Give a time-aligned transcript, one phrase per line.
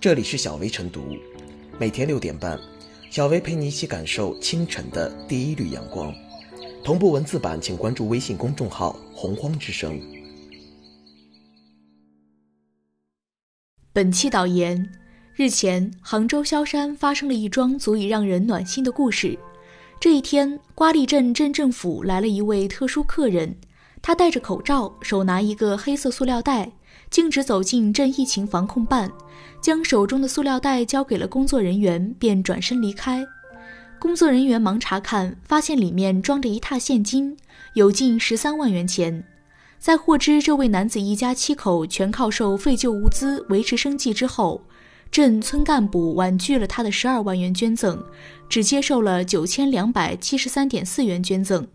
[0.00, 1.14] 这里是小薇晨读，
[1.78, 2.58] 每天六点半，
[3.10, 6.10] 小薇陪你一起感受清晨的第一缕阳光。
[6.82, 10.00] 同步文字版，请关注微信公众号“洪荒之声”。
[13.92, 14.90] 本期导言：
[15.34, 19.38] 日前，杭州萧山发生了一桩足以让人暖心的故事。
[20.00, 23.54] 这一天，瓜沥镇镇政府来了一位特殊客人，
[24.00, 26.72] 他戴着口罩，手拿一个黑色塑料袋，
[27.10, 29.10] 径直走进镇疫情防控办。
[29.60, 33.26] 将手中的塑料袋交给了工作人员，便转身离开。
[33.98, 37.36] 工作人员忙查看，发现里面装着一沓现金，
[37.74, 39.22] 有近十三万元钱。
[39.78, 44.62] 在获知这位男子一家七口全靠售废旧物资维持生计之后，
[45.10, 48.02] 镇村干部婉拒了他的十二万元捐赠，
[48.48, 51.66] 只接受了九千两百七十三点四元捐赠。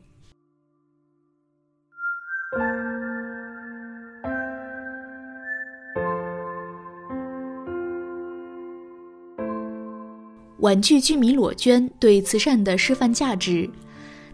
[10.66, 13.70] 婉拒居民裸捐对慈善的示范价值。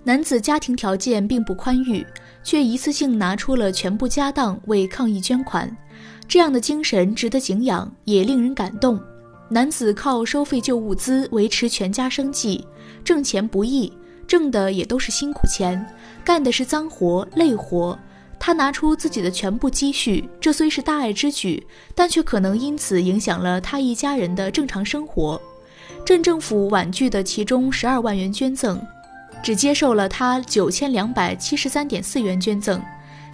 [0.01, 2.07] 男子家庭条件并不宽裕，
[2.41, 5.69] 却一次性拿出了全部家当为抗疫捐款，
[6.29, 8.97] 这样的精神值得敬仰，也令人感动。
[9.49, 12.66] 男子靠收废旧物资维持全家生计，
[13.03, 13.91] 挣钱不易，
[14.25, 15.85] 挣的也都是辛苦钱，
[16.23, 17.99] 干的是脏活累活。
[18.39, 21.61] 他拿出自己的全部积蓄，这虽是大爱之举，
[21.93, 25.39] 但却可能因此影响了他一家人的正常生活。
[26.05, 28.81] 镇政府婉拒的其中十二万元捐赠，
[29.41, 32.81] 只接受了他九千两百七十三点四元捐赠，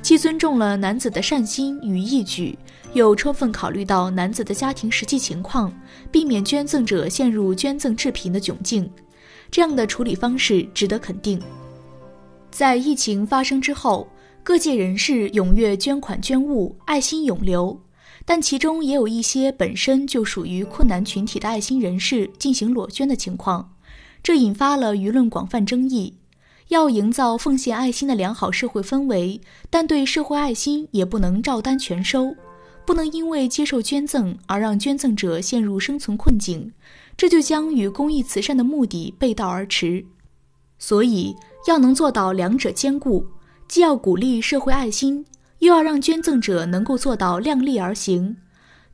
[0.01, 2.57] 既尊重了男子的善心与义举，
[2.93, 5.73] 又充分考虑到男子的家庭实际情况，
[6.11, 8.89] 避免捐赠者陷入捐赠致贫的窘境。
[9.49, 11.41] 这样的处理方式值得肯定。
[12.51, 14.07] 在疫情发生之后，
[14.43, 17.79] 各界人士踊跃捐款捐物，爱心涌流。
[18.29, 23.71] 但其中也有一些本身就属于困难群体的爱心人士进行裸捐的情况，
[24.21, 26.15] 这引发了舆论广泛争议。
[26.67, 29.39] 要营造奉献爱心的良好社会氛围，
[29.69, 32.35] 但对社会爱心也不能照单全收，
[32.85, 36.73] 不能因为接受捐赠而让捐赠者陷入生存困境，
[37.15, 40.05] 这就将与公益慈善的目的背道而驰。
[40.77, 41.33] 所以，
[41.65, 43.25] 要能做到两者兼顾，
[43.69, 45.25] 既要鼓励社会爱心。
[45.59, 48.37] 又要让捐赠者能够做到量力而行。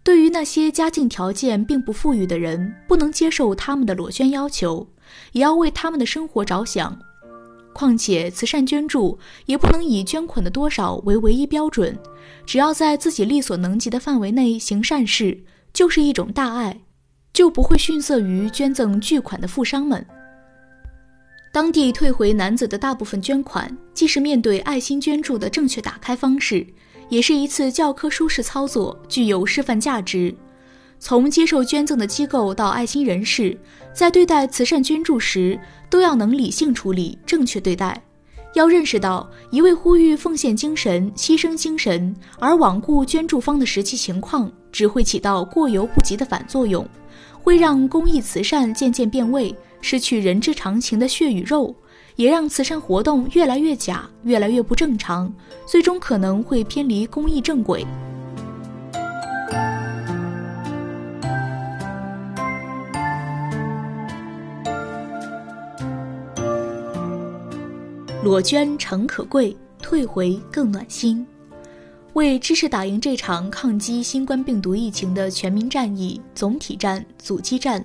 [0.04, 4.88] 对于那些家境条件并不富裕的人，不能接受他们的裸捐要求，
[5.32, 7.00] 也要为他们的生活着想。
[7.74, 11.98] 况且，慈善捐助也不能以捐款的多少为唯一标准，
[12.46, 16.82] 只要在自己力所能及的范围内行善事，就是一种大爱，
[17.32, 20.06] 就不会逊色于捐赠巨款的富商们。
[21.54, 26.66] 当地退回男子的大部分捐款，既是面对爱心捐助的正确打开方式，
[27.10, 30.34] 也是一次教科书式操作，具有示范价值。
[30.98, 33.56] 从接受捐赠的机构到爱心人士，
[33.94, 35.60] 在对待慈善捐助时，
[35.92, 38.02] 都要能理性处理，正确对待。
[38.56, 46.84] 要认识到，一味呼吁奉献精神、牺牲精神，而罔顾捐助方的实际情况，只会起到过犹不及的反作用，
[47.44, 49.56] 会让公益慈善渐渐变味。
[49.84, 51.76] 失去人之常情的血与肉，
[52.16, 55.32] 也让慈善活动越来越假，越来越不正常，
[55.66, 57.86] 最终可能会偏离公益正轨。
[68.24, 71.28] 裸捐诚可贵，退回更暖心。
[72.14, 77.84] 为支持打赢这场抗击新冠病毒疫情的全民战役、总体战、阻击战。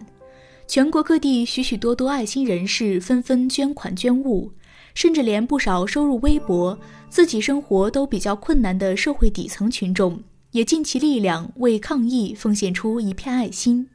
[0.69, 4.53] 全国各地许许多多爱心人士纷纷捐款捐物，
[4.95, 13.89] 甚至连不少收入微薄、自己生活都比较困难的社会底层群众，也尽其力量为抗疫奉献出一片爱心。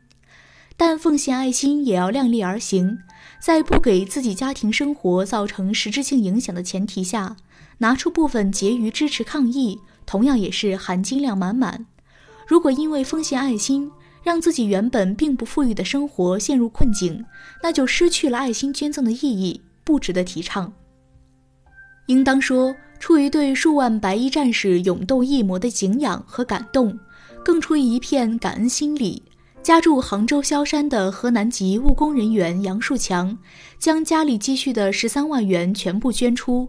[0.76, 2.98] 但奉献爱心也要量力而行，
[3.40, 7.38] 在不给自己家庭生活造成实质性影响的前提下，
[7.78, 11.86] 拿出部分结余支持抗疫，同样也是含金量满满。
[12.48, 13.92] 如果因为奉献爱心，
[14.24, 17.24] 让自己原本并不富裕的生活陷入困境，
[17.62, 20.74] 那就失去了爱心捐赠的意义，不值得提倡。
[22.08, 26.98] 应当说，出于对数万白衣战士勇斗疫魔的敬仰和感动，
[27.44, 29.22] 更出于一片感恩心理，
[29.62, 33.38] 家住杭州萧山的河南籍务工人员杨树强，
[33.80, 36.68] 将家里积蓄的十三万元全部捐出，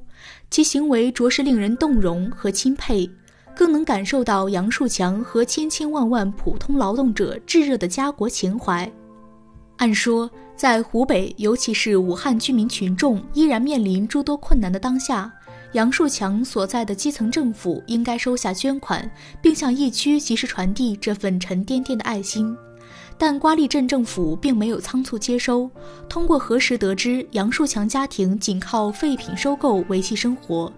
[0.51, 3.09] 其行为着实令人动容和钦佩。
[3.57, 8.91] 更能感受到杨树强和千千万万普通劳动者炙热的家国情怀。
[9.77, 15.33] 按说，在湖北，尤其是武汉居民群众依然面临诸多困难的当下，
[15.73, 19.11] 杨树强所在的基层政府应该收下捐款，
[19.43, 22.57] 并向疫区及时传递这份沉甸甸的爱心。
[23.17, 25.71] 但瓜沥镇政府并没有仓促接收。
[26.09, 30.73] 通过核实得知，杨树强家庭仅靠废品收购维系生活，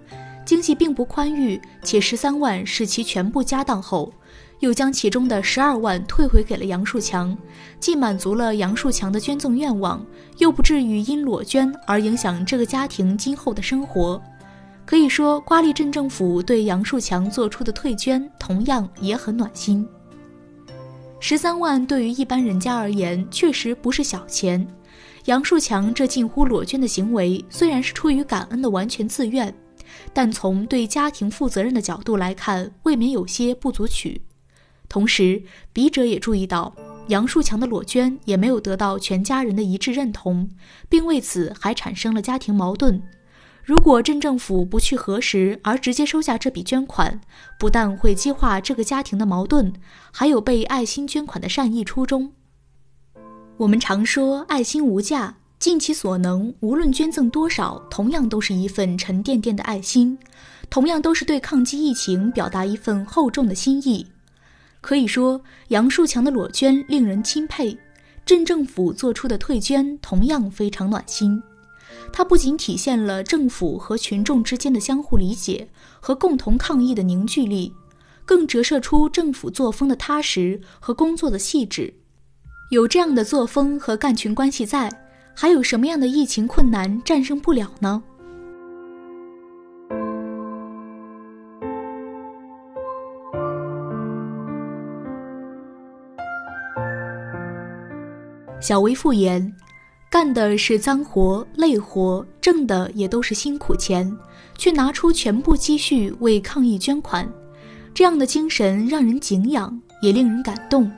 [0.47, 4.13] 经济并不宽裕，且十三万是其全部家当后，
[4.61, 7.37] 又将其中的十二万退回给了杨树强，
[7.81, 10.07] 既满足了杨树强的捐赠愿望，
[10.39, 14.23] 又不至于因裸捐而影响这个家庭今后的生活。
[14.85, 19.85] 可以说，瓜沥镇政府对杨树强做出的退捐同样也很暖心。
[21.19, 24.65] 十三万对于一般人家而言，确实不是小钱。
[25.25, 29.53] 杨树强这近乎裸捐的行为，虽然是出于感恩的完全自愿，
[30.13, 34.23] 但从对家庭负责任的角度来看，未免有些不足取。
[34.89, 36.75] 同时，笔者也注意到，
[37.09, 40.49] 杨树强的裸捐也没有得到全家人的一致认同，
[40.89, 43.03] 并为此还产生了家庭矛盾。
[43.65, 47.21] 如果镇政府不去核实，而直接收下这笔捐款，
[47.59, 49.73] 不但会激化这个家庭的矛盾，
[50.13, 52.33] 还有被爱心捐款的善意初衷。
[53.57, 60.17] 我们常说爱心无价，尽其所能，无论捐赠多少，同样都是一份沉甸甸的爱心，
[60.71, 64.07] 同样都是对抗击疫情表达一份厚重的心意。
[64.81, 65.41] 可以说，
[65.71, 67.77] 杨树强的裸捐令人钦佩，
[68.25, 71.43] 镇政府做出的退捐同样非常暖心。
[72.13, 77.73] 它不仅体现了政府和群众之间的相互理解和共同抗疫的凝聚力，
[78.25, 81.93] 更折射出政府作风的踏实和工作的细致。
[82.71, 84.89] 有这样的作风和干群关系在，
[85.39, 88.03] 还有什么样的疫情困难战胜不了呢？
[98.63, 99.53] 小薇复言。
[100.09, 104.11] 干的是脏活累活，挣的也都是辛苦钱，
[104.57, 107.29] 却拿出全部积蓄为抗疫捐款，
[107.93, 110.91] 这样的精神让人敬仰，也令人感动。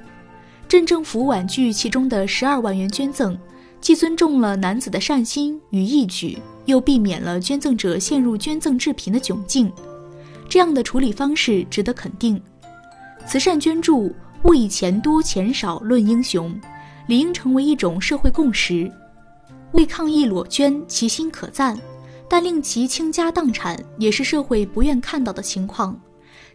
[0.68, 3.36] 镇政府婉拒其中的十二万元捐赠，
[3.80, 9.72] 既尊重了男子的善心与义举，又避免了捐赠者陷入捐赠致贫的窘境，
[10.48, 12.40] 这样的处理方式值得肯定。
[13.26, 14.14] 慈善捐助
[14.44, 16.58] 勿以钱多钱少论英雄，
[17.06, 18.90] 理应成为一种社会共识。
[19.72, 21.78] 为抗疫裸捐，其心可赞，
[22.28, 25.98] 但令其倾家荡产也是社会不愿看到的情况。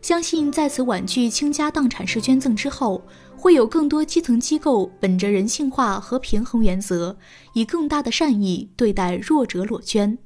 [0.04, 3.02] 相信在此婉拒倾家荡产式捐赠之后，
[3.38, 7.16] 会有更多基层机构本着人性化和平衡原则，
[7.54, 10.18] 以更大的善意对待弱者裸捐。